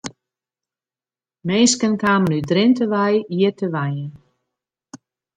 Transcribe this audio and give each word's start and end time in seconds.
Minsken 1.47 1.93
kamen 2.01 2.35
út 2.37 2.47
Drinte 2.49 2.85
wei 2.93 3.15
hjir 3.35 3.53
te 3.59 3.67
wenjen. 3.75 4.11